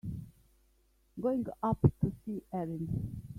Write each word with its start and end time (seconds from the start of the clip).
Going 1.21 1.45
up 1.61 1.77
to 2.01 2.11
see 2.25 2.41
Erin. 2.51 3.21